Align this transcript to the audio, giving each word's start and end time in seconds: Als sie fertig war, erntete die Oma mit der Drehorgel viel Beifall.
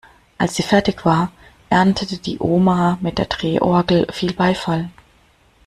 Als 0.39 0.55
sie 0.55 0.63
fertig 0.63 1.05
war, 1.05 1.31
erntete 1.69 2.17
die 2.17 2.39
Oma 2.39 2.97
mit 3.01 3.19
der 3.19 3.27
Drehorgel 3.27 4.07
viel 4.11 4.33
Beifall. 4.33 4.89